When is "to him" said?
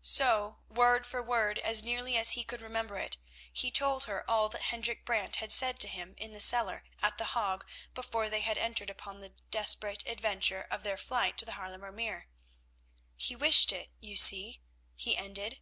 5.80-6.14